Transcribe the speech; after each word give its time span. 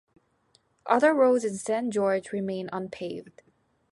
Other 0.87 1.13
roads 1.13 1.45
in 1.45 1.57
San 1.59 1.91
Jorge 1.91 2.27
remain 2.33 2.71
unpaved. 2.73 3.43